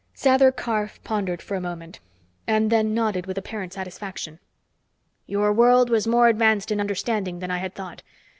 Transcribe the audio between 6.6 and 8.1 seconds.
in understanding than I had thought.